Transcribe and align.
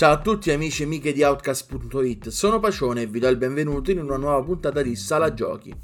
Ciao 0.00 0.12
a 0.12 0.18
tutti 0.18 0.50
amici 0.50 0.80
e 0.80 0.86
amiche 0.86 1.12
di 1.12 1.22
Outcast.it, 1.22 2.28
sono 2.30 2.58
Pacione 2.58 3.02
e 3.02 3.06
vi 3.06 3.18
do 3.18 3.28
il 3.28 3.36
benvenuto 3.36 3.90
in 3.90 3.98
una 3.98 4.16
nuova 4.16 4.42
puntata 4.42 4.80
di 4.80 4.96
Sala 4.96 5.34
Giochi. 5.34 5.74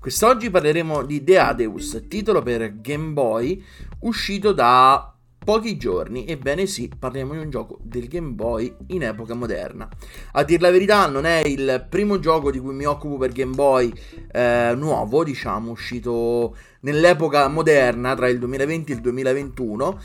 Quest'oggi 0.00 0.50
parleremo 0.50 1.04
di 1.04 1.22
The 1.22 1.38
Adeus, 1.38 2.06
titolo 2.08 2.42
per 2.42 2.80
Game 2.80 3.12
Boy 3.12 3.64
uscito 4.00 4.50
da 4.50 5.14
pochi 5.44 5.76
giorni. 5.76 6.26
Ebbene 6.26 6.66
sì, 6.66 6.90
parliamo 6.98 7.34
di 7.34 7.38
un 7.38 7.48
gioco 7.48 7.78
del 7.82 8.08
Game 8.08 8.30
Boy 8.30 8.74
in 8.88 9.04
epoca 9.04 9.34
moderna. 9.34 9.88
A 10.32 10.42
dir 10.42 10.60
la 10.60 10.72
verità 10.72 11.06
non 11.06 11.24
è 11.24 11.46
il 11.46 11.86
primo 11.88 12.18
gioco 12.18 12.50
di 12.50 12.58
cui 12.58 12.74
mi 12.74 12.86
occupo 12.86 13.18
per 13.18 13.30
Game 13.30 13.54
Boy 13.54 13.92
eh, 14.32 14.74
nuovo, 14.76 15.22
diciamo, 15.22 15.70
uscito 15.70 16.56
nell'epoca 16.80 17.46
moderna 17.46 18.16
tra 18.16 18.26
il 18.26 18.40
2020 18.40 18.90
e 18.90 18.94
il 18.96 19.00
2021 19.00 20.00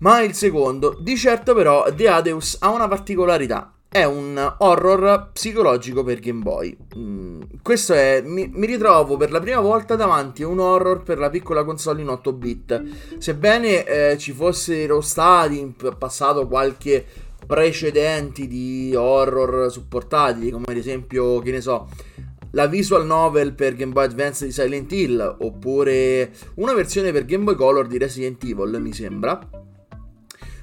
ma 0.00 0.20
il 0.20 0.34
secondo. 0.34 0.96
Di 1.00 1.16
certo 1.16 1.54
però 1.54 1.92
The 1.92 2.08
Adeus 2.08 2.56
ha 2.60 2.70
una 2.70 2.88
particolarità. 2.88 3.74
È 3.88 4.04
un 4.04 4.54
horror 4.58 5.30
psicologico 5.32 6.04
per 6.04 6.20
Game 6.20 6.42
Boy. 6.42 6.76
Mm, 6.96 7.40
questo 7.60 7.92
è. 7.94 8.22
Mi, 8.24 8.48
mi, 8.52 8.66
ritrovo 8.66 9.16
per 9.16 9.32
la 9.32 9.40
prima 9.40 9.60
volta 9.60 9.96
davanti 9.96 10.44
a 10.44 10.46
un 10.46 10.60
horror 10.60 11.02
per 11.02 11.18
la 11.18 11.28
piccola 11.28 11.64
console 11.64 12.02
in 12.02 12.08
8 12.08 12.32
bit. 12.32 12.82
Sebbene 13.18 13.84
eh, 13.84 14.18
ci 14.18 14.32
fossero 14.32 15.00
stati 15.00 15.58
in 15.58 15.74
passato 15.98 16.46
qualche 16.46 17.04
precedenti 17.44 18.46
di 18.46 18.94
horror 18.94 19.72
supportati, 19.72 20.50
come 20.50 20.66
ad 20.68 20.76
esempio, 20.76 21.40
che 21.40 21.50
ne 21.50 21.60
so, 21.60 21.88
la 22.52 22.66
visual 22.66 23.04
novel 23.04 23.54
per 23.54 23.74
Game 23.74 23.92
Boy 23.92 24.04
Advance 24.04 24.44
di 24.44 24.52
Silent 24.52 24.92
Hill, 24.92 25.36
oppure 25.40 26.30
una 26.54 26.74
versione 26.74 27.10
per 27.10 27.24
Game 27.24 27.42
Boy 27.42 27.56
Color 27.56 27.88
di 27.88 27.98
Resident 27.98 28.40
Evil, 28.44 28.80
mi 28.80 28.92
sembra 28.92 29.40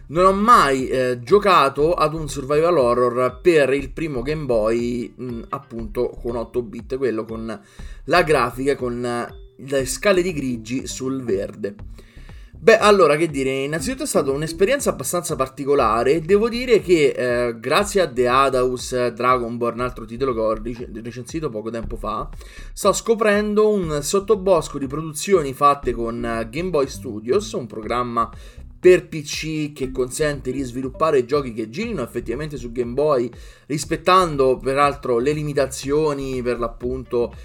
non 0.08 0.26
ho 0.26 0.34
mai 0.34 0.88
eh, 0.88 1.20
giocato 1.22 1.94
ad 1.94 2.14
un 2.14 2.30
survival 2.30 2.78
horror 2.78 3.40
per 3.42 3.74
il 3.74 3.92
primo 3.92 4.22
Game 4.22 4.46
Boy, 4.46 5.14
mh, 5.16 5.24
mm, 5.24 5.42
appunto 5.50 6.10
con 6.22 6.36
8 6.36 6.62
bit, 6.62 6.98
quello 6.98 7.26
con 7.26 7.62
la 8.06 8.22
grafica, 8.24 8.76
con 8.76 9.28
le 9.56 9.86
scale 9.86 10.22
di 10.22 10.34
grigi 10.34 10.88
sul 10.88 11.24
verde. 11.24 11.76
Beh, 12.60 12.80
allora, 12.80 13.16
che 13.18 13.30
dire, 13.30 13.52
innanzitutto 13.52 14.04
è 14.04 14.08
stata 14.08 14.32
un'esperienza 14.32 14.90
abbastanza 14.90 15.36
particolare. 15.36 16.22
Devo 16.22 16.50
dire 16.50 16.82
che 16.82 17.10
eh, 17.10 17.60
grazie 17.60 18.02
a 18.02 18.08
The 18.08 18.28
Adaus 18.28 19.10
Dragonborn, 19.10 19.80
altro 19.80 20.06
titolo 20.06 20.34
che 20.34 20.40
ho 20.40 20.60
recensito 21.04 21.50
poco 21.50 21.70
tempo 21.70 21.98
fa, 21.98 22.28
sto 22.74 22.94
scoprendo 22.94 23.70
un 23.70 24.00
sottobosco 24.02 24.80
di 24.80 24.88
produzioni 24.88 25.54
fatte 25.54 25.92
con 25.92 26.48
Game 26.50 26.70
Boy 26.70 26.88
Studios, 26.88 27.52
un 27.52 27.68
programma 27.68 28.28
per 28.88 29.10
PC 29.10 29.74
che 29.74 29.92
consente 29.92 30.50
di 30.50 30.62
sviluppare 30.62 31.26
giochi 31.26 31.52
che 31.52 31.70
girino 31.70 32.02
effettivamente 32.04 32.56
su 32.56 32.72
Game 32.72 32.94
Boy, 32.94 33.30
rispettando 33.66 34.56
peraltro 34.56 35.18
le 35.18 35.34
limitazioni 35.34 36.42
per 36.42 36.58
l'appunto 36.58 37.36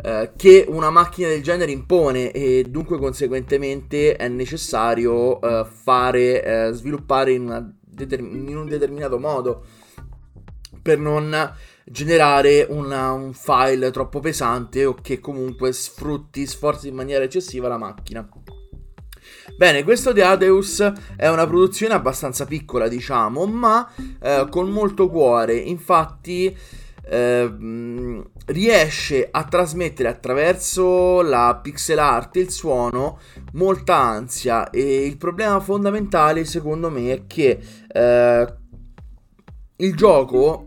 eh, 0.00 0.30
che 0.36 0.64
una 0.68 0.90
macchina 0.90 1.26
del 1.26 1.42
genere 1.42 1.72
impone 1.72 2.30
e 2.30 2.66
dunque 2.68 2.98
conseguentemente 2.98 4.14
è 4.14 4.28
necessario 4.28 5.40
eh, 5.40 5.64
fare 5.64 6.44
eh, 6.68 6.72
sviluppare 6.72 7.32
in, 7.32 7.72
determin- 7.80 8.48
in, 8.48 8.56
un 8.56 8.68
determinato 8.68 9.18
modo 9.18 9.64
per 10.80 11.00
non 11.00 11.52
generare 11.84 12.64
una, 12.68 13.10
un 13.10 13.32
file 13.32 13.90
troppo 13.90 14.20
pesante 14.20 14.84
o 14.84 14.94
che 14.94 15.18
comunque 15.18 15.72
sfrutti, 15.72 16.46
sforzi 16.46 16.86
in 16.86 16.94
maniera 16.94 17.24
eccessiva 17.24 17.66
la 17.66 17.76
macchina. 17.76 18.28
Bene, 19.56 19.82
questo 19.84 20.12
The 20.12 20.22
Adeus 20.22 20.92
è 21.16 21.28
una 21.28 21.46
produzione 21.46 21.94
abbastanza 21.94 22.44
piccola, 22.46 22.88
diciamo, 22.88 23.46
ma 23.46 23.88
eh, 24.20 24.46
con 24.50 24.70
molto 24.70 25.08
cuore. 25.08 25.54
Infatti, 25.54 26.56
eh, 27.04 28.22
riesce 28.46 29.28
a 29.30 29.44
trasmettere 29.44 30.08
attraverso 30.08 31.20
la 31.22 31.58
pixel 31.60 31.98
art 31.98 32.36
il 32.36 32.50
suono 32.50 33.18
molta 33.52 33.96
ansia. 33.96 34.70
E 34.70 35.04
il 35.04 35.16
problema 35.16 35.60
fondamentale, 35.60 36.44
secondo 36.44 36.90
me, 36.90 37.12
è 37.12 37.26
che 37.26 37.58
eh, 37.88 38.54
il 39.76 39.96
gioco 39.96 40.64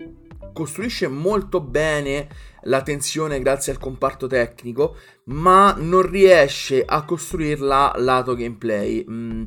costruisce 0.53 1.07
molto 1.07 1.59
bene 1.59 2.27
la 2.65 2.81
tensione 2.81 3.39
grazie 3.39 3.71
al 3.71 3.79
comparto 3.79 4.27
tecnico, 4.27 4.95
ma 5.25 5.75
non 5.77 6.01
riesce 6.03 6.83
a 6.85 7.03
costruirla 7.03 7.95
lato 7.97 8.35
gameplay. 8.35 9.05
Mm, 9.09 9.43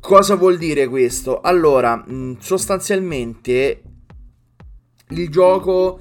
cosa 0.00 0.34
vuol 0.34 0.56
dire 0.58 0.86
questo? 0.88 1.40
Allora, 1.40 2.04
mm, 2.08 2.34
sostanzialmente 2.38 3.82
il 5.10 5.28
gioco 5.28 6.00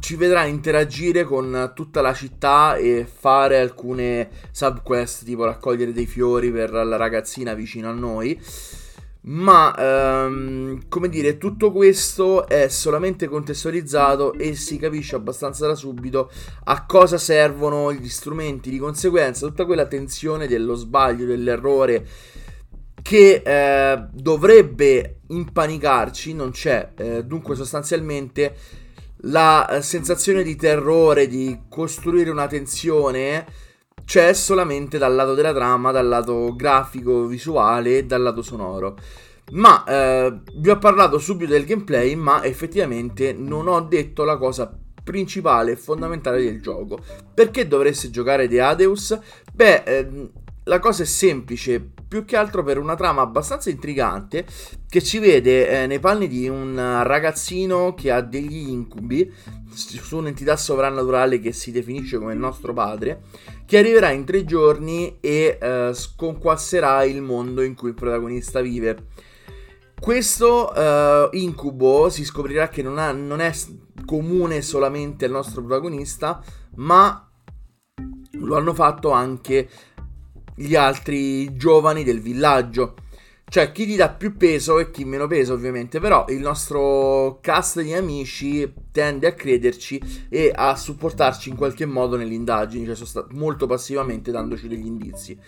ci 0.00 0.14
vedrà 0.14 0.44
interagire 0.44 1.24
con 1.24 1.72
tutta 1.74 2.00
la 2.00 2.14
città 2.14 2.76
e 2.76 3.04
fare 3.04 3.58
alcune 3.58 4.30
subquest 4.52 5.24
tipo 5.24 5.44
raccogliere 5.44 5.92
dei 5.92 6.06
fiori 6.06 6.52
per 6.52 6.70
la 6.72 6.96
ragazzina 6.96 7.54
vicino 7.54 7.88
a 7.88 7.92
noi 7.92 8.40
ma 9.22 9.74
ehm, 9.76 10.88
come 10.88 11.08
dire, 11.08 11.38
tutto 11.38 11.72
questo 11.72 12.46
è 12.46 12.68
solamente 12.68 13.26
contestualizzato 13.26 14.32
e 14.32 14.54
si 14.54 14.78
capisce 14.78 15.16
abbastanza 15.16 15.66
da 15.66 15.74
subito 15.74 16.30
a 16.64 16.86
cosa 16.86 17.18
servono 17.18 17.92
gli 17.92 18.08
strumenti. 18.08 18.70
Di 18.70 18.78
conseguenza, 18.78 19.46
tutta 19.46 19.66
quella 19.66 19.86
tensione 19.86 20.46
dello 20.46 20.74
sbaglio, 20.74 21.26
dell'errore 21.26 22.06
che 23.02 23.42
eh, 23.44 24.06
dovrebbe 24.12 25.20
impanicarci 25.28 26.34
non 26.34 26.50
c'è. 26.50 26.92
Eh, 26.96 27.24
dunque, 27.24 27.54
sostanzialmente, 27.54 28.54
la 29.22 29.68
eh, 29.68 29.82
sensazione 29.82 30.42
di 30.42 30.56
terrore, 30.56 31.26
di 31.26 31.58
costruire 31.68 32.30
una 32.30 32.46
tensione 32.46 33.46
c'è 34.04 34.32
solamente 34.32 34.98
dal 34.98 35.14
lato 35.14 35.34
della 35.34 35.52
trama, 35.52 35.92
dal 35.92 36.08
lato 36.08 36.54
grafico, 36.54 37.26
visuale 37.26 37.98
e 37.98 38.04
dal 38.04 38.22
lato 38.22 38.42
sonoro. 38.42 38.96
Ma 39.52 39.84
eh, 39.84 40.40
vi 40.56 40.70
ho 40.70 40.78
parlato 40.78 41.18
subito 41.18 41.52
del 41.52 41.64
gameplay, 41.64 42.14
ma 42.14 42.44
effettivamente 42.44 43.32
non 43.32 43.66
ho 43.66 43.80
detto 43.80 44.24
la 44.24 44.36
cosa 44.36 44.76
principale 45.02 45.72
e 45.72 45.76
fondamentale 45.76 46.42
del 46.42 46.60
gioco. 46.60 46.98
Perché 47.32 47.66
dovreste 47.66 48.10
giocare 48.10 48.46
The 48.46 48.60
Adeus? 48.60 49.18
Beh, 49.52 49.82
eh, 49.84 50.30
la 50.68 50.78
cosa 50.80 51.02
è 51.02 51.06
semplice, 51.06 51.80
più 52.06 52.26
che 52.26 52.36
altro 52.36 52.62
per 52.62 52.78
una 52.78 52.94
trama 52.94 53.22
abbastanza 53.22 53.70
intrigante 53.70 54.46
che 54.86 55.02
ci 55.02 55.18
vede 55.18 55.82
eh, 55.82 55.86
nei 55.86 55.98
panni 55.98 56.28
di 56.28 56.46
un 56.46 56.76
ragazzino 57.02 57.94
che 57.94 58.10
ha 58.10 58.20
degli 58.20 58.68
incubi 58.68 59.32
su 59.72 60.18
un'entità 60.18 60.56
sovrannaturale 60.56 61.40
che 61.40 61.52
si 61.52 61.72
definisce 61.72 62.18
come 62.18 62.34
il 62.34 62.38
nostro 62.38 62.74
padre, 62.74 63.22
che 63.64 63.78
arriverà 63.78 64.10
in 64.10 64.24
tre 64.24 64.44
giorni 64.44 65.16
e 65.20 65.58
eh, 65.60 65.90
sconquasserà 65.92 67.02
il 67.04 67.22
mondo 67.22 67.62
in 67.62 67.74
cui 67.74 67.88
il 67.88 67.94
protagonista 67.94 68.60
vive. 68.60 69.06
Questo 69.98 70.72
uh, 70.72 71.28
incubo 71.36 72.08
si 72.08 72.24
scoprirà 72.24 72.68
che 72.68 72.82
non, 72.82 72.98
ha, 72.98 73.10
non 73.10 73.40
è 73.40 73.52
comune 74.06 74.62
solamente 74.62 75.24
al 75.24 75.32
nostro 75.32 75.60
protagonista, 75.60 76.40
ma 76.76 77.28
lo 78.32 78.56
hanno 78.56 78.74
fatto 78.74 79.10
anche 79.10 79.68
gli 80.58 80.74
altri 80.74 81.56
giovani 81.56 82.02
del 82.02 82.20
villaggio. 82.20 82.94
Cioè, 83.50 83.72
chi 83.72 83.86
gli 83.86 83.96
dà 83.96 84.10
più 84.10 84.36
peso 84.36 84.78
e 84.78 84.90
chi 84.90 85.04
meno 85.04 85.26
peso, 85.26 85.54
ovviamente. 85.54 86.00
Però 86.00 86.26
il 86.28 86.40
nostro 86.40 87.38
cast 87.40 87.80
di 87.80 87.94
amici 87.94 88.70
tende 88.92 89.26
a 89.26 89.32
crederci 89.32 90.26
e 90.28 90.52
a 90.54 90.76
supportarci 90.76 91.48
in 91.48 91.56
qualche 91.56 91.86
modo 91.86 92.16
nelle 92.16 92.34
indagini, 92.34 92.84
cioè 92.84 93.06
sta- 93.06 93.26
molto 93.30 93.66
passivamente 93.66 94.30
dandoci 94.30 94.68
degli 94.68 94.84
indizi. 94.84 95.38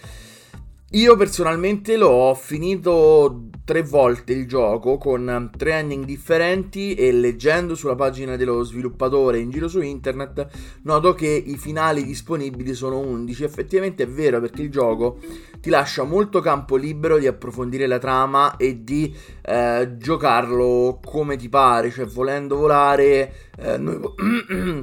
Io 0.93 1.17
personalmente 1.17 1.97
l'ho 1.97 2.35
finito 2.35 3.50
tre 3.71 3.83
volte 3.85 4.33
il 4.33 4.49
gioco 4.49 4.99
con 4.99 5.49
tre 5.57 5.75
ending 5.75 6.05
differenti 6.05 6.95
e 6.95 7.13
leggendo 7.13 7.77
sulla 7.77 7.95
pagina 7.95 8.35
dello 8.35 8.65
sviluppatore 8.65 9.39
in 9.39 9.49
giro 9.51 9.69
su 9.69 9.81
internet 9.81 10.49
noto 10.83 11.15
che 11.15 11.29
i 11.29 11.57
finali 11.57 12.03
disponibili 12.03 12.75
sono 12.75 12.99
11. 12.99 13.45
Effettivamente 13.45 14.03
è 14.03 14.09
vero 14.09 14.41
perché 14.41 14.63
il 14.63 14.73
gioco 14.73 15.19
ti 15.61 15.71
lascia 15.71 16.03
molto 16.03 16.41
campo 16.41 16.75
libero 16.75 17.17
di 17.17 17.29
approfondire 17.29 17.87
la 17.87 17.99
trama 17.99 18.57
e 18.57 18.83
di 18.83 19.15
eh, 19.43 19.95
giocarlo 19.99 20.99
come 21.05 21.37
ti 21.37 21.49
pare, 21.49 21.93
cioè 21.93 22.07
volendo 22.07 22.57
volare 22.57 23.33
eh, 23.57 23.79
noi, 23.79 24.01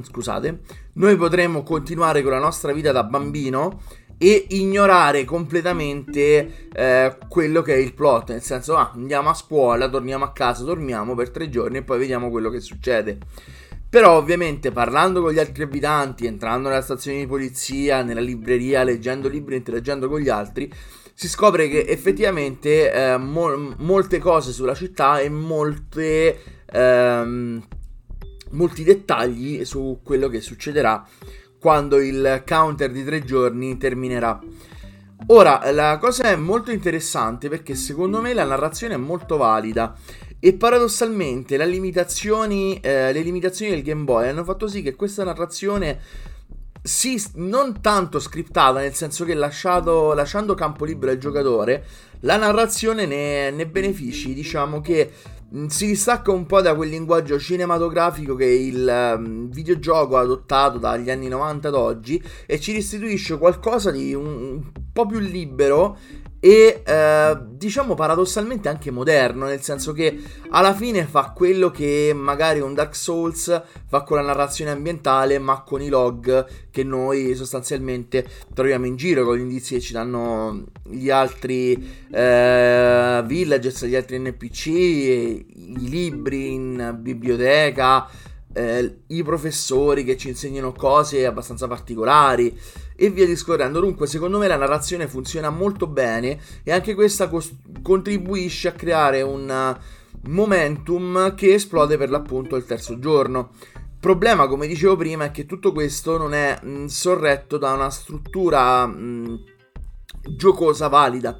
scusate, 0.00 0.60
noi 0.94 1.14
potremmo 1.16 1.62
continuare 1.62 2.22
con 2.22 2.32
la 2.32 2.38
nostra 2.38 2.72
vita 2.72 2.90
da 2.90 3.04
bambino 3.04 3.82
e 4.18 4.46
ignorare 4.50 5.24
completamente 5.24 6.68
eh, 6.72 7.16
quello 7.28 7.62
che 7.62 7.74
è 7.74 7.78
il 7.78 7.94
plot, 7.94 8.30
nel 8.30 8.42
senso 8.42 8.76
ah, 8.76 8.90
andiamo 8.92 9.30
a 9.30 9.34
scuola, 9.34 9.88
torniamo 9.88 10.24
a 10.24 10.32
casa, 10.32 10.64
dormiamo 10.64 11.14
per 11.14 11.30
tre 11.30 11.48
giorni 11.48 11.78
e 11.78 11.82
poi 11.82 11.98
vediamo 11.98 12.28
quello 12.28 12.50
che 12.50 12.60
succede. 12.60 13.18
Però 13.88 14.16
ovviamente 14.16 14.70
parlando 14.70 15.22
con 15.22 15.32
gli 15.32 15.38
altri 15.38 15.62
abitanti, 15.62 16.26
entrando 16.26 16.68
nella 16.68 16.82
stazione 16.82 17.18
di 17.18 17.26
polizia, 17.26 18.02
nella 18.02 18.20
libreria, 18.20 18.82
leggendo 18.82 19.28
libri, 19.28 19.56
interagendo 19.56 20.08
con 20.08 20.20
gli 20.20 20.28
altri, 20.28 20.70
si 21.14 21.28
scopre 21.28 21.68
che 21.68 21.86
effettivamente 21.86 22.92
eh, 22.92 23.16
mo- 23.16 23.74
molte 23.78 24.18
cose 24.18 24.52
sulla 24.52 24.74
città 24.74 25.20
e 25.20 25.30
molte, 25.30 26.38
ehm, 26.66 27.66
molti 28.50 28.84
dettagli 28.84 29.64
su 29.64 30.00
quello 30.02 30.28
che 30.28 30.40
succederà 30.40 31.04
quando 31.58 31.98
il 31.98 32.42
counter 32.46 32.90
di 32.90 33.04
tre 33.04 33.24
giorni 33.24 33.76
terminerà. 33.76 34.40
Ora, 35.26 35.70
la 35.72 35.98
cosa 35.98 36.24
è 36.24 36.36
molto 36.36 36.70
interessante 36.70 37.48
perché 37.48 37.74
secondo 37.74 38.20
me 38.20 38.32
la 38.32 38.44
narrazione 38.44 38.94
è 38.94 38.98
molto 38.98 39.36
valida 39.36 39.94
e 40.40 40.54
paradossalmente 40.54 41.62
limitazioni, 41.66 42.78
eh, 42.80 43.12
le 43.12 43.20
limitazioni 43.20 43.72
del 43.72 43.82
Game 43.82 44.04
Boy 44.04 44.28
hanno 44.28 44.44
fatto 44.44 44.68
sì 44.68 44.82
che 44.82 44.94
questa 44.94 45.24
narrazione 45.24 46.00
sì, 46.88 47.22
non 47.34 47.82
tanto 47.82 48.18
scriptata, 48.18 48.80
nel 48.80 48.94
senso 48.94 49.26
che 49.26 49.34
lasciato, 49.34 50.14
lasciando 50.14 50.54
campo 50.54 50.86
libero 50.86 51.12
al 51.12 51.18
giocatore, 51.18 51.84
la 52.20 52.38
narrazione 52.38 53.04
ne, 53.04 53.50
ne 53.50 53.66
benefici. 53.66 54.32
Diciamo 54.32 54.80
che 54.80 55.12
mh, 55.50 55.66
si 55.66 55.86
distacca 55.86 56.32
un 56.32 56.46
po' 56.46 56.62
da 56.62 56.74
quel 56.74 56.88
linguaggio 56.88 57.38
cinematografico 57.38 58.34
che 58.34 58.46
il 58.46 59.14
um, 59.16 59.50
videogioco 59.50 60.16
ha 60.16 60.20
adottato 60.20 60.78
dagli 60.78 61.10
anni 61.10 61.28
90 61.28 61.68
ad 61.68 61.74
oggi 61.74 62.22
e 62.46 62.58
ci 62.58 62.72
restituisce 62.72 63.36
qualcosa 63.36 63.90
di 63.90 64.14
un, 64.14 64.26
un 64.26 64.72
po' 64.90 65.04
più 65.04 65.18
libero 65.18 65.98
e 66.40 66.82
eh, 66.84 67.38
diciamo 67.50 67.94
paradossalmente 67.94 68.68
anche 68.68 68.90
moderno, 68.90 69.46
nel 69.46 69.60
senso 69.60 69.92
che 69.92 70.20
alla 70.50 70.72
fine 70.72 71.04
fa 71.04 71.32
quello 71.34 71.70
che 71.70 72.12
magari 72.14 72.60
un 72.60 72.74
Dark 72.74 72.94
Souls 72.94 73.62
fa 73.86 74.02
con 74.02 74.18
la 74.18 74.22
narrazione 74.22 74.70
ambientale, 74.70 75.38
ma 75.38 75.62
con 75.62 75.82
i 75.82 75.88
log 75.88 76.46
che 76.70 76.84
noi 76.84 77.34
sostanzialmente 77.34 78.26
troviamo 78.54 78.86
in 78.86 78.96
giro, 78.96 79.24
con 79.24 79.36
gli 79.36 79.40
indizi 79.40 79.74
che 79.74 79.80
ci 79.80 79.92
danno 79.92 80.66
gli 80.84 81.10
altri 81.10 81.72
eh, 82.10 83.22
villagers, 83.24 83.84
gli 83.86 83.96
altri 83.96 84.18
NPC, 84.18 84.66
i 84.66 85.88
libri 85.88 86.52
in 86.54 86.96
biblioteca 87.00 88.26
eh, 88.58 89.02
i 89.08 89.22
professori 89.22 90.02
che 90.02 90.16
ci 90.16 90.28
insegnano 90.28 90.72
cose 90.72 91.24
abbastanza 91.24 91.68
particolari 91.68 92.58
e 92.96 93.10
via 93.10 93.24
discorrendo. 93.24 93.78
Dunque, 93.78 94.08
secondo 94.08 94.38
me 94.38 94.48
la 94.48 94.56
narrazione 94.56 95.06
funziona 95.06 95.48
molto 95.48 95.86
bene 95.86 96.40
e 96.64 96.72
anche 96.72 96.94
questa 96.94 97.28
cos- 97.28 97.54
contribuisce 97.82 98.68
a 98.68 98.72
creare 98.72 99.22
un 99.22 99.48
uh, 99.48 100.28
momentum 100.28 101.36
che 101.36 101.54
esplode 101.54 101.96
per 101.96 102.10
l'appunto 102.10 102.56
il 102.56 102.64
terzo 102.64 102.98
giorno. 102.98 103.50
Problema, 104.00 104.48
come 104.48 104.66
dicevo 104.66 104.96
prima, 104.96 105.26
è 105.26 105.30
che 105.30 105.46
tutto 105.46 105.72
questo 105.72 106.18
non 106.18 106.34
è 106.34 106.58
mh, 106.60 106.86
sorretto 106.86 107.58
da 107.58 107.72
una 107.72 107.90
struttura 107.90 108.86
mh, 108.86 109.44
giocosa 110.36 110.88
valida 110.88 111.38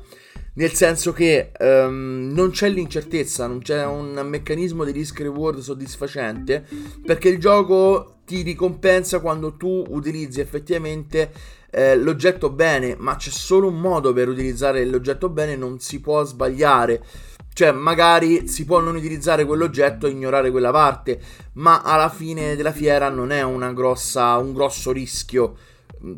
nel 0.58 0.72
senso 0.72 1.12
che 1.12 1.52
um, 1.60 2.30
non 2.34 2.50
c'è 2.50 2.68
l'incertezza, 2.68 3.46
non 3.46 3.60
c'è 3.60 3.86
un 3.86 4.20
meccanismo 4.24 4.82
di 4.82 4.90
risk 4.90 5.20
reward 5.20 5.60
soddisfacente, 5.60 6.66
perché 7.04 7.28
il 7.28 7.38
gioco 7.38 8.16
ti 8.26 8.42
ricompensa 8.42 9.20
quando 9.20 9.56
tu 9.56 9.84
utilizzi 9.88 10.40
effettivamente 10.40 11.30
eh, 11.70 11.96
l'oggetto 11.96 12.50
bene, 12.50 12.96
ma 12.98 13.14
c'è 13.14 13.30
solo 13.30 13.68
un 13.68 13.78
modo 13.78 14.12
per 14.12 14.28
utilizzare 14.28 14.84
l'oggetto 14.84 15.28
bene, 15.28 15.54
non 15.54 15.78
si 15.78 16.00
può 16.00 16.24
sbagliare. 16.24 17.04
Cioè, 17.52 17.70
magari 17.70 18.48
si 18.48 18.64
può 18.64 18.80
non 18.80 18.96
utilizzare 18.96 19.44
quell'oggetto 19.44 20.06
e 20.08 20.10
ignorare 20.10 20.50
quella 20.50 20.72
parte, 20.72 21.20
ma 21.54 21.82
alla 21.82 22.08
fine 22.08 22.56
della 22.56 22.72
fiera 22.72 23.08
non 23.10 23.30
è 23.30 23.44
grossa, 23.74 24.36
un 24.38 24.52
grosso 24.52 24.90
rischio 24.90 25.54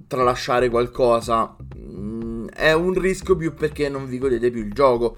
tralasciare 0.06 0.69
qualcosa 0.69 1.56
è 2.55 2.73
un 2.73 2.93
rischio 2.93 3.37
più 3.37 3.55
perché 3.55 3.88
non 3.88 4.06
vi 4.06 4.19
godete 4.19 4.50
più 4.50 4.62
il 4.62 4.73
gioco. 4.73 5.17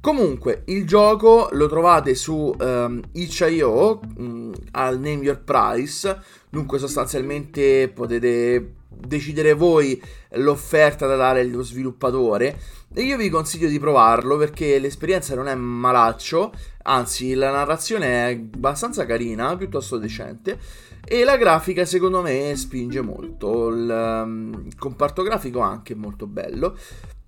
Comunque, 0.00 0.62
il 0.66 0.86
gioco 0.86 1.48
lo 1.52 1.68
trovate 1.68 2.14
su 2.14 2.54
um, 2.58 3.00
itch.io 3.12 4.00
um, 4.16 4.52
al 4.72 4.98
Name 4.98 5.22
Your 5.22 5.42
Price. 5.42 6.18
Dunque, 6.50 6.78
sostanzialmente 6.78 7.90
potete 7.94 8.74
decidere 8.88 9.54
voi 9.54 10.00
l'offerta 10.32 11.06
da 11.06 11.16
dare 11.16 11.40
allo 11.40 11.62
sviluppatore. 11.62 12.58
E 12.94 13.02
io 13.02 13.16
vi 13.16 13.30
consiglio 13.30 13.68
di 13.68 13.78
provarlo 13.78 14.36
perché 14.36 14.78
l'esperienza 14.78 15.34
non 15.34 15.48
è 15.48 15.54
malaccio, 15.54 16.52
anzi, 16.82 17.32
la 17.32 17.50
narrazione 17.50 18.28
è 18.28 18.32
abbastanza 18.34 19.06
carina, 19.06 19.56
piuttosto 19.56 19.96
decente. 19.96 20.58
E 21.04 21.24
la 21.24 21.36
grafica 21.36 21.84
secondo 21.84 22.22
me 22.22 22.54
spinge 22.56 23.00
molto, 23.02 23.68
il, 23.68 24.22
um, 24.24 24.62
il 24.64 24.76
comparto 24.76 25.22
grafico 25.22 25.60
anche 25.60 25.94
molto 25.94 26.26
bello. 26.26 26.76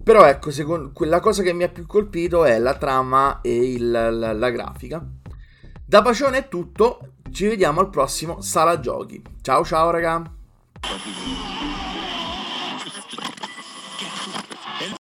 Però 0.02 0.24
ecco, 0.26 0.50
secondo, 0.50 0.92
la 1.04 1.20
cosa 1.20 1.42
che 1.42 1.52
mi 1.52 1.64
ha 1.64 1.68
più 1.68 1.86
colpito 1.86 2.44
è 2.44 2.58
la 2.58 2.76
trama 2.76 3.40
e 3.40 3.72
il, 3.72 3.90
la, 3.90 4.32
la 4.32 4.50
grafica. 4.50 5.04
Da 5.86 6.02
Pacione 6.02 6.38
è 6.38 6.48
tutto, 6.48 7.14
ci 7.30 7.46
vediamo 7.46 7.80
al 7.80 7.90
prossimo 7.90 8.40
Sala 8.40 8.80
Giochi. 8.80 9.22
Ciao 9.40 9.64
ciao 9.64 9.90
raga! 9.90 10.22